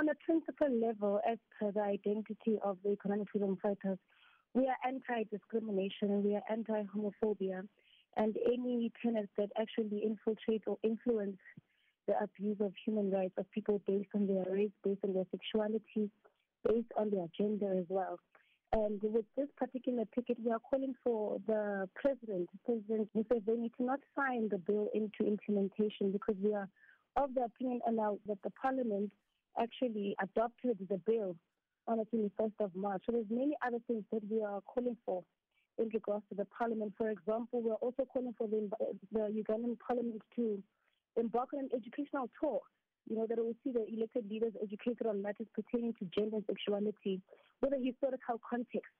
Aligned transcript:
on 0.00 0.08
a 0.08 0.14
principle 0.24 0.80
level, 0.80 1.20
as 1.30 1.36
per 1.58 1.70
the 1.72 1.80
identity 1.82 2.58
of 2.64 2.78
the 2.82 2.90
economic 2.90 3.28
freedom 3.30 3.58
fighters, 3.62 3.98
we 4.54 4.66
are 4.66 4.76
anti-discrimination, 4.88 6.24
we 6.24 6.34
are 6.34 6.42
anti-homophobia, 6.50 7.60
and 8.16 8.34
any 8.50 8.90
tenets 9.02 9.28
that 9.36 9.50
actually 9.60 10.02
infiltrate 10.02 10.62
or 10.66 10.78
influence 10.82 11.36
the 12.08 12.14
abuse 12.22 12.56
of 12.60 12.72
human 12.82 13.10
rights 13.10 13.34
of 13.36 13.44
people 13.50 13.82
based 13.86 14.08
on 14.14 14.26
their 14.26 14.44
race, 14.50 14.70
based 14.82 15.00
on 15.04 15.12
their 15.12 15.26
sexuality, 15.30 16.10
based 16.66 16.90
on 16.98 17.10
their 17.10 17.26
gender 17.38 17.78
as 17.78 17.84
well. 17.90 18.18
And 18.72 19.00
with 19.02 19.26
this 19.36 19.48
particular 19.58 20.04
ticket, 20.14 20.38
we 20.42 20.50
are 20.50 20.60
calling 20.70 20.94
for 21.04 21.38
the 21.46 21.88
president, 21.94 22.48
President 22.64 23.10
Museveni, 23.14 23.70
to 23.76 23.82
not 23.82 24.00
sign 24.16 24.48
the 24.48 24.58
bill 24.58 24.88
into 24.94 25.26
implementation 25.26 26.10
because 26.10 26.36
we 26.42 26.54
are 26.54 26.68
of 27.16 27.34
the 27.34 27.42
opinion 27.42 27.80
now 27.92 28.18
that 28.26 28.38
the 28.42 28.50
parliament 28.50 29.10
actually 29.58 30.16
adopted 30.22 30.78
the 30.88 30.98
bill 30.98 31.36
on 31.86 31.98
the 31.98 32.04
21st 32.04 32.52
of 32.60 32.74
March. 32.74 33.02
So 33.06 33.12
there's 33.12 33.30
many 33.30 33.56
other 33.66 33.78
things 33.86 34.04
that 34.12 34.22
we 34.30 34.42
are 34.42 34.60
calling 34.62 34.96
for 35.04 35.24
in 35.78 35.88
regards 35.92 36.24
to 36.28 36.34
the 36.34 36.44
parliament. 36.46 36.92
For 36.96 37.10
example, 37.10 37.62
we're 37.62 37.74
also 37.74 38.04
calling 38.12 38.34
for 38.36 38.46
the, 38.46 38.68
the 39.12 39.20
Ugandan 39.20 39.78
parliament 39.78 40.22
to 40.36 40.62
embark 41.16 41.48
on 41.54 41.60
an 41.60 41.68
educational 41.74 42.28
tour. 42.40 42.60
You 43.08 43.16
know, 43.16 43.26
that 43.28 43.38
will 43.38 43.56
see 43.64 43.72
the 43.72 43.86
elected 43.92 44.30
leaders 44.30 44.52
educated 44.62 45.06
on 45.06 45.22
matters 45.22 45.48
pertaining 45.54 45.94
to 45.98 46.04
gender 46.14 46.36
and 46.36 46.44
sexuality 46.46 47.20
with 47.60 47.72
a 47.72 47.82
historical 47.82 48.40
context 48.48 48.92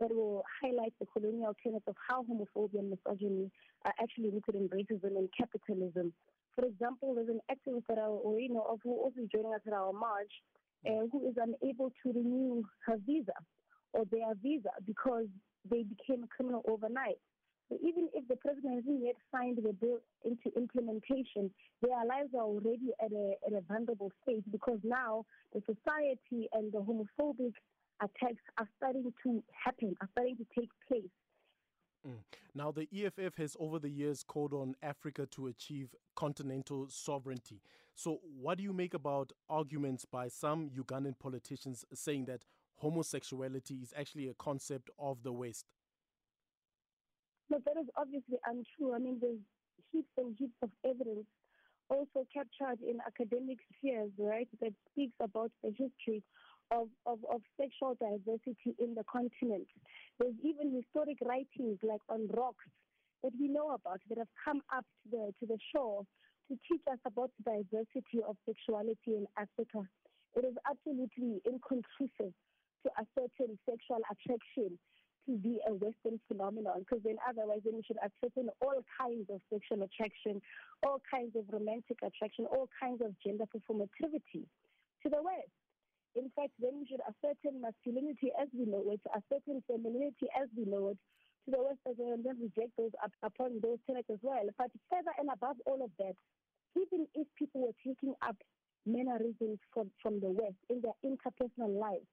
that 0.00 0.14
will 0.14 0.42
highlight 0.62 0.94
the 1.00 1.06
colonial 1.06 1.54
tenets 1.62 1.84
of 1.86 1.94
how 2.08 2.24
homophobia 2.24 2.78
and 2.78 2.90
misogyny 2.90 3.50
are 3.84 3.92
actually 4.00 4.30
rooted 4.30 4.54
in 4.54 4.68
racism 4.68 5.16
and 5.18 5.28
capitalism. 5.36 6.12
For 6.54 6.66
example, 6.66 7.14
there's 7.14 7.28
an 7.28 7.40
activist 7.50 7.86
that 7.88 7.98
I 7.98 8.02
already 8.02 8.48
know 8.48 8.66
of 8.68 8.80
who 8.82 8.92
also 8.92 9.20
joining 9.30 9.54
us 9.54 9.60
at 9.66 9.72
our 9.72 9.92
march 9.92 10.30
uh, 10.86 11.06
who 11.10 11.28
is 11.28 11.36
unable 11.36 11.90
to 12.02 12.12
renew 12.12 12.62
her 12.86 12.96
visa 13.06 13.32
or 13.92 14.04
their 14.10 14.34
visa 14.42 14.70
because 14.86 15.26
they 15.70 15.84
became 15.84 16.24
a 16.24 16.26
criminal 16.26 16.62
overnight. 16.68 17.18
So 17.68 17.78
even 17.80 18.08
if 18.12 18.26
the 18.28 18.36
president 18.36 18.74
hasn't 18.74 19.02
yet 19.02 19.14
signed 19.32 19.58
the 19.62 19.72
bill 19.72 20.00
into 20.24 20.54
implementation, 20.56 21.50
their 21.80 22.04
lives 22.04 22.30
are 22.34 22.44
already 22.44 22.92
at 23.02 23.12
a, 23.12 23.32
at 23.46 23.52
a 23.52 23.62
vulnerable 23.62 24.10
state 24.22 24.44
because 24.50 24.78
now 24.82 25.24
the 25.54 25.62
society 25.64 26.48
and 26.52 26.72
the 26.72 26.78
homophobic 26.78 27.52
attacks 28.02 28.42
are 28.58 28.68
starting 28.76 29.12
to 29.22 29.42
happen, 29.52 29.94
are 30.00 30.08
starting 30.12 30.36
to 30.36 30.46
take. 30.58 30.68
Now, 32.62 32.70
the 32.70 32.86
EFF 32.94 33.38
has 33.38 33.56
over 33.58 33.80
the 33.80 33.88
years 33.88 34.22
called 34.22 34.52
on 34.52 34.76
Africa 34.84 35.26
to 35.32 35.48
achieve 35.48 35.96
continental 36.14 36.86
sovereignty. 36.88 37.60
So, 37.96 38.20
what 38.40 38.56
do 38.56 38.62
you 38.62 38.72
make 38.72 38.94
about 38.94 39.32
arguments 39.50 40.04
by 40.04 40.28
some 40.28 40.70
Ugandan 40.70 41.18
politicians 41.18 41.84
saying 41.92 42.26
that 42.26 42.44
homosexuality 42.76 43.82
is 43.82 43.92
actually 43.98 44.28
a 44.28 44.34
concept 44.34 44.90
of 44.96 45.24
the 45.24 45.32
West? 45.32 45.66
No, 47.50 47.58
that 47.66 47.76
is 47.80 47.88
obviously 47.96 48.38
untrue. 48.46 48.94
I 48.94 49.00
mean, 49.00 49.18
there's 49.20 49.40
heaps 49.90 50.12
and 50.16 50.36
heaps 50.38 50.54
of 50.62 50.70
evidence 50.84 51.26
also 51.90 52.24
captured 52.32 52.78
in 52.88 52.98
academic 53.04 53.58
spheres, 53.76 54.12
right, 54.18 54.48
that 54.60 54.72
speaks 54.92 55.14
about 55.20 55.50
the 55.64 55.70
history 55.70 56.22
of, 56.70 56.88
of, 57.06 57.18
of 57.30 57.40
sexual 57.60 57.96
diversity 58.00 58.74
in 58.78 58.94
the 58.94 59.04
continent. 59.10 59.66
There's 60.18 60.34
even 60.42 60.74
historic 60.74 61.18
writings 61.22 61.78
like 61.82 62.00
on 62.08 62.28
rocks 62.28 62.64
that 63.22 63.32
we 63.38 63.48
know 63.48 63.74
about 63.74 64.00
that 64.08 64.18
have 64.18 64.32
come 64.44 64.60
up 64.74 64.84
to 65.04 65.10
the 65.10 65.32
to 65.40 65.46
the 65.46 65.58
shore 65.74 66.04
to 66.48 66.58
teach 66.68 66.82
us 66.90 66.98
about 67.06 67.30
the 67.38 67.50
diversity 67.50 68.20
of 68.26 68.36
sexuality 68.46 69.16
in 69.18 69.26
Africa. 69.38 69.86
It 70.34 70.44
is 70.44 70.54
absolutely 70.68 71.40
inconclusive 71.44 72.32
to 72.82 72.88
a 72.98 73.04
certain 73.14 73.58
sexual 73.68 74.02
attraction 74.10 74.78
to 75.26 75.38
be 75.38 75.60
a 75.68 75.72
Western 75.72 76.18
phenomenon, 76.26 76.80
because 76.80 77.02
then 77.04 77.16
otherwise 77.28 77.60
then 77.64 77.74
we 77.76 77.82
should 77.86 77.98
ascertain 78.02 78.48
all 78.60 78.82
kinds 78.98 79.30
of 79.30 79.40
sexual 79.52 79.82
attraction, 79.86 80.42
all 80.82 81.00
kinds 81.08 81.36
of 81.36 81.44
romantic 81.52 81.98
attraction, 82.02 82.46
all 82.50 82.68
kinds 82.80 83.00
of 83.00 83.14
gender 83.24 83.44
performativity 83.46 84.42
to 85.02 85.08
the 85.08 85.22
West. 85.22 85.61
In 86.14 86.30
fact, 86.36 86.52
then 86.60 86.80
we 86.80 86.86
should 86.86 87.00
ascertain 87.00 87.60
masculinity 87.60 88.30
as 88.40 88.48
we 88.52 88.66
know 88.66 88.84
it, 88.92 89.00
ascertain 89.14 89.62
femininity 89.66 90.28
as 90.36 90.48
we 90.56 90.64
know 90.64 90.92
it, 90.92 90.98
to 91.44 91.50
the 91.50 91.62
West 91.62 91.80
as 91.88 91.96
well, 91.98 92.12
and 92.12 92.24
then 92.24 92.36
reject 92.40 92.72
those 92.76 92.92
up, 93.02 93.12
upon 93.22 93.60
those 93.62 93.78
tenets 93.86 94.10
as 94.12 94.20
well. 94.22 94.44
But 94.58 94.70
further 94.90 95.12
and 95.18 95.30
above 95.32 95.56
all 95.66 95.82
of 95.82 95.90
that, 95.98 96.14
even 96.76 97.06
if 97.14 97.26
people 97.38 97.62
were 97.62 97.76
taking 97.84 98.14
up 98.22 98.36
mannerisms 98.86 99.58
from, 99.72 99.90
from 100.02 100.20
the 100.20 100.30
West 100.30 100.60
in 100.68 100.82
their 100.82 100.96
interpersonal 101.04 101.78
lives, 101.78 102.06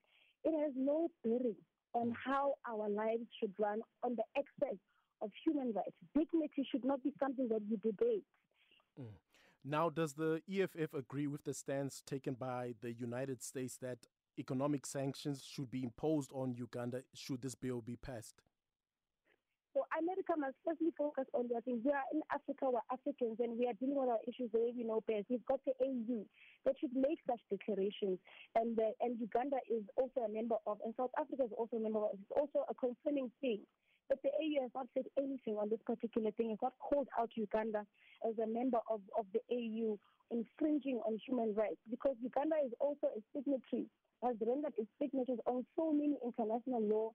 it 0.43 0.55
has 0.55 0.71
no 0.75 1.09
bearing 1.23 1.59
on 1.93 2.15
how 2.15 2.53
our 2.67 2.89
lives 2.89 3.25
should 3.39 3.53
run 3.59 3.81
on 4.03 4.15
the 4.15 4.23
excess 4.37 4.77
of 5.21 5.31
human 5.43 5.73
rights. 5.73 5.95
Dignity 6.15 6.65
should 6.71 6.85
not 6.85 7.03
be 7.03 7.13
something 7.19 7.47
that 7.49 7.61
we 7.69 7.77
debate. 7.77 8.23
Mm. 8.99 9.11
Now, 9.65 9.89
does 9.89 10.13
the 10.13 10.41
EFF 10.49 10.93
agree 10.93 11.27
with 11.27 11.43
the 11.43 11.53
stance 11.53 12.01
taken 12.05 12.33
by 12.33 12.75
the 12.81 12.93
United 12.93 13.43
States 13.43 13.77
that 13.81 14.07
economic 14.39 14.85
sanctions 14.85 15.43
should 15.43 15.69
be 15.69 15.83
imposed 15.83 16.31
on 16.33 16.55
Uganda 16.55 17.03
should 17.13 17.41
this 17.41 17.55
bill 17.55 17.81
be 17.81 17.97
passed? 17.97 18.41
So 19.75 19.85
America 19.99 20.33
must 20.37 20.55
firstly 20.65 20.89
focus 20.97 21.25
on 21.33 21.47
their 21.47 21.61
things. 21.61 21.81
We 21.85 21.91
are 21.91 22.07
in 22.11 22.21
Africa, 22.33 22.71
we're 22.71 22.87
Africans, 22.89 23.37
and 23.39 23.59
we 23.59 23.67
are 23.67 23.77
dealing 23.77 23.99
with 23.99 24.09
our 24.09 24.23
issues 24.25 24.49
the 24.51 24.59
way 24.59 24.73
we 24.75 24.83
know 24.83 25.03
best. 25.05 25.29
We've 25.29 25.45
got 25.45 25.59
the 25.67 25.75
AU 25.77 26.25
that 26.65 26.73
should 26.79 26.95
make 26.95 27.19
such 27.27 27.39
declarations, 27.51 28.17
and 28.55 28.75
the, 28.75 28.95
and 29.01 29.19
Uganda 29.19 29.61
is 29.69 29.83
also 29.95 30.25
a 30.25 30.31
member 30.31 30.55
of, 30.65 30.79
and 30.83 30.95
South 30.97 31.11
Africa 31.19 31.43
is 31.45 31.53
also 31.53 31.77
a 31.77 31.83
member 31.83 31.99
of. 31.99 32.17
It's 32.17 32.33
also 32.33 32.65
a 32.65 32.73
concerning 32.73 33.29
thing. 33.41 33.61
But 34.09 34.23
the 34.25 34.33
AU 34.33 34.65
has 34.65 34.68
not 34.79 34.87
said 34.95 35.05
anything 35.17 35.59
on 35.59 35.67
this 35.69 35.83
particular 35.85 36.31
thing. 36.31 36.51
It's 36.51 36.61
not 36.61 36.73
called 36.79 37.07
out 37.19 37.29
Uganda 37.35 37.83
as 38.23 38.35
a 38.39 38.47
member 38.47 38.79
of, 38.89 39.01
of 39.17 39.25
the 39.35 39.43
AU 39.51 39.99
infringing 40.31 41.01
on 41.05 41.19
human 41.27 41.53
rights 41.53 41.81
because 41.89 42.15
Uganda 42.23 42.55
is 42.63 42.71
also 42.79 43.11
a 43.11 43.19
signatory, 43.35 43.91
has 44.23 44.35
rendered 44.39 44.73
its 44.77 44.87
signatures 45.01 45.39
on 45.45 45.65
so 45.75 45.91
many 45.91 46.15
international 46.23 46.79
law 46.79 47.11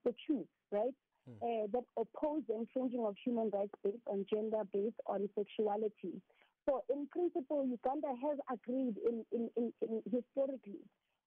statutes, 0.00 0.54
right? 0.70 0.94
Mm. 1.28 1.36
Uh, 1.42 1.66
that 1.72 1.84
oppose 1.98 2.42
the 2.48 2.54
infringing 2.54 3.04
of 3.04 3.14
human 3.24 3.50
rights 3.50 3.74
based 3.82 4.06
on 4.06 4.24
gender, 4.30 4.62
based 4.72 5.00
on 5.06 5.28
sexuality. 5.34 6.22
So, 6.68 6.84
in 6.92 7.08
principle, 7.10 7.66
Uganda 7.66 8.08
has 8.22 8.38
agreed 8.52 8.96
in, 9.02 9.24
in, 9.32 9.50
in, 9.56 9.72
in 9.82 10.02
historically 10.06 10.80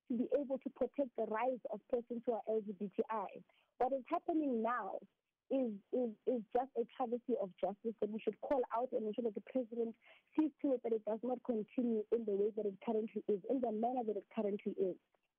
to 0.07 0.17
be 0.17 0.27
able 0.39 0.57
to 0.59 0.69
protect 0.77 1.09
the 1.17 1.25
rights 1.29 1.61
of 1.71 1.79
persons 1.89 2.21
who 2.25 2.33
are 2.33 2.45
LGBTI. 2.49 3.41
What 3.77 3.93
is 3.93 4.03
happening 4.09 4.61
now 4.61 4.99
is, 5.51 5.71
is, 5.91 6.09
is 6.27 6.41
just 6.53 6.71
a 6.77 6.83
travesty 6.95 7.33
of 7.41 7.49
justice 7.59 7.95
that 8.01 8.09
we 8.09 8.19
should 8.19 8.39
call 8.41 8.61
out 8.75 8.89
and 8.91 9.07
ensure 9.07 9.23
that 9.25 9.35
the 9.35 9.43
president 9.51 9.95
sees 10.37 10.51
to 10.61 10.73
it 10.73 10.81
that 10.83 10.93
it 10.93 11.03
does 11.05 11.19
not 11.23 11.39
continue 11.45 12.03
in 12.11 12.25
the 12.25 12.31
way 12.31 12.49
that 12.55 12.65
it 12.65 12.73
currently 12.85 13.23
is, 13.27 13.39
in 13.49 13.61
the 13.61 13.71
manner 13.71 14.01
that 14.05 14.17
it 14.17 14.25
currently 14.35 14.73
is. 14.79 14.95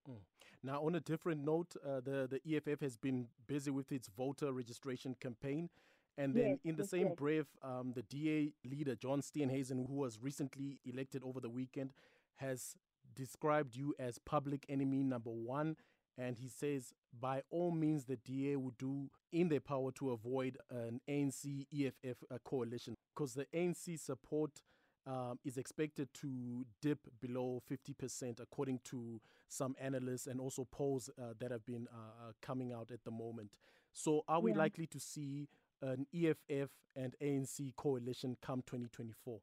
Mm. 0.09 0.16
Now, 0.62 0.82
on 0.84 0.94
a 0.94 1.00
different 1.00 1.44
note, 1.44 1.76
uh, 1.84 2.00
the, 2.00 2.28
the 2.28 2.56
EFF 2.56 2.81
has 2.81 2.97
been 2.97 3.26
busy 3.47 3.70
with 3.70 3.93
its 3.93 4.09
voter 4.09 4.53
registration 4.53 5.14
campaign. 5.20 5.69
And 6.16 6.34
then, 6.34 6.47
yes, 6.47 6.59
in 6.64 6.76
the 6.76 6.87
same 6.87 7.09
yes. 7.09 7.16
breath, 7.16 7.47
um, 7.62 7.93
the 7.94 8.03
DA 8.03 8.53
leader, 8.64 8.94
John 8.94 9.20
Steenhuisen, 9.20 9.87
who 9.87 9.94
was 9.94 10.19
recently 10.22 10.78
elected 10.84 11.22
over 11.25 11.41
the 11.41 11.50
weekend, 11.50 11.91
has 12.37 12.76
described 13.14 13.76
you 13.76 13.94
as 13.98 14.19
public 14.19 14.64
enemy 14.69 15.03
number 15.03 15.31
one. 15.31 15.76
And 16.16 16.36
he 16.38 16.48
says, 16.48 16.92
by 17.20 17.42
all 17.50 17.70
means, 17.72 18.04
the 18.04 18.16
DA 18.16 18.56
would 18.56 18.78
do 18.78 19.10
in 19.32 19.48
their 19.48 19.60
power 19.60 19.91
to 19.92 20.10
avoid 20.10 20.58
an 20.70 21.00
ANC 21.08 21.66
EFF 21.75 22.16
uh, 22.30 22.38
coalition 22.44 22.94
because 23.14 23.34
the 23.34 23.47
ANC 23.54 23.98
support 23.98 24.62
um, 25.06 25.38
is 25.44 25.58
expected 25.58 26.08
to 26.14 26.64
dip 26.80 26.98
below 27.20 27.62
50%, 27.70 28.41
according 28.41 28.80
to 28.84 29.20
some 29.48 29.76
analysts 29.81 30.26
and 30.26 30.40
also 30.40 30.66
polls 30.70 31.11
uh, 31.19 31.34
that 31.40 31.50
have 31.50 31.66
been 31.66 31.87
uh, 31.93 32.28
uh 32.28 32.32
coming 32.40 32.72
out 32.72 32.90
at 32.90 33.05
the 33.05 33.11
moment. 33.11 33.58
So, 33.93 34.25
are 34.26 34.40
we 34.40 34.52
yeah. 34.52 34.58
likely 34.58 34.87
to 34.87 34.99
see 34.99 35.49
an 35.82 36.06
EFF 36.14 36.70
and 36.96 37.14
ANC 37.22 37.76
coalition 37.76 38.37
come 38.40 38.62
2024? 38.66 39.40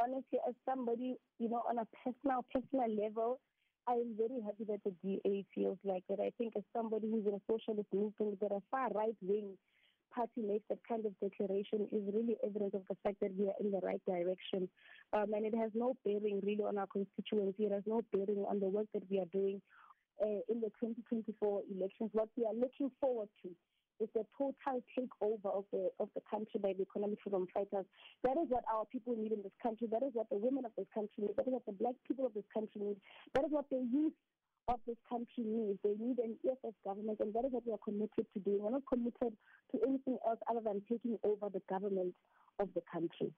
Honestly, 0.00 0.38
as 0.48 0.54
somebody, 0.64 1.16
you 1.38 1.48
know, 1.48 1.62
on 1.68 1.78
a 1.78 1.86
personal, 2.04 2.44
personal 2.52 3.04
level, 3.04 3.40
I 3.88 3.92
am 3.92 4.14
very 4.18 4.40
happy 4.44 4.64
that 4.68 4.84
the 4.84 4.92
DA 5.02 5.46
feels 5.54 5.78
like 5.82 6.04
that. 6.10 6.20
I 6.20 6.30
think 6.36 6.52
as 6.56 6.62
somebody 6.76 7.08
who's 7.10 7.24
in 7.26 7.32
a 7.32 7.40
socialist 7.50 7.88
movement 7.92 8.38
that 8.40 8.52
a 8.52 8.60
far 8.70 8.90
right 8.90 9.16
wing 9.22 9.56
party 10.14 10.42
makes 10.44 10.64
that 10.68 10.78
kind 10.86 11.06
of 11.06 11.12
declaration 11.20 11.88
is 11.90 12.02
really 12.12 12.36
evidence 12.44 12.74
of 12.74 12.82
the 12.90 12.96
fact 13.02 13.16
that 13.20 13.32
we 13.38 13.46
are 13.46 13.56
in 13.60 13.70
the 13.70 13.80
right 13.80 14.00
direction. 14.04 14.68
Um, 15.14 15.32
and 15.32 15.46
it 15.46 15.54
has 15.56 15.70
no 15.74 15.96
bearing 16.04 16.40
really 16.44 16.64
on 16.64 16.76
our 16.76 16.86
constituency. 16.86 17.64
It 17.64 17.72
has 17.72 17.84
no 17.86 18.02
bearing 18.12 18.44
on 18.48 18.60
the 18.60 18.68
work 18.68 18.86
that 18.92 19.08
we 19.10 19.20
are 19.20 19.30
doing 19.32 19.62
uh, 20.20 20.44
in 20.52 20.60
the 20.60 20.68
2024 20.84 21.62
elections. 21.74 22.10
What 22.12 22.28
we 22.36 22.44
are 22.44 22.54
looking 22.54 22.90
forward 23.00 23.28
to 23.42 23.48
is 24.00 24.08
the 24.14 24.24
total 24.36 24.82
takeover 24.94 25.50
of 25.50 25.64
the 25.72 25.90
of 25.98 26.08
the 26.14 26.22
country 26.30 26.60
by 26.62 26.72
the 26.72 26.82
economic 26.82 27.18
freedom 27.22 27.46
fighters. 27.52 27.86
That 28.24 28.36
is 28.38 28.48
what 28.48 28.64
our 28.72 28.84
people 28.86 29.16
need 29.16 29.32
in 29.32 29.42
this 29.42 29.54
country. 29.62 29.88
That 29.90 30.02
is 30.02 30.10
what 30.12 30.28
the 30.30 30.38
women 30.38 30.64
of 30.64 30.72
this 30.76 30.86
country 30.94 31.26
need. 31.26 31.36
That 31.36 31.46
is 31.46 31.52
what 31.52 31.66
the 31.66 31.72
black 31.72 31.94
people 32.06 32.26
of 32.26 32.34
this 32.34 32.46
country 32.52 32.80
need. 32.80 32.96
That 33.34 33.44
is 33.44 33.50
what 33.50 33.68
the 33.70 33.82
youth 33.90 34.14
of 34.68 34.80
this 34.86 35.00
country 35.08 35.44
needs. 35.44 35.78
They 35.82 35.96
need 35.98 36.18
an 36.18 36.36
EFF 36.44 36.74
government, 36.84 37.18
and 37.20 37.32
that 37.34 37.44
is 37.44 37.52
what 37.52 37.66
we 37.66 37.72
are 37.72 37.84
committed 37.84 38.26
to 38.34 38.38
doing. 38.40 38.62
We're 38.62 38.70
not 38.70 38.86
committed 38.86 39.32
to 39.72 39.76
anything 39.86 40.18
else 40.26 40.38
other 40.48 40.60
than 40.60 40.82
taking 40.88 41.18
over 41.24 41.48
the 41.48 41.62
government 41.68 42.14
of 42.60 42.68
the 42.74 42.82
country. 42.92 43.32